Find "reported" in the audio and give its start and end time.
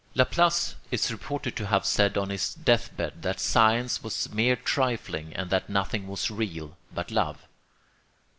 1.11-1.55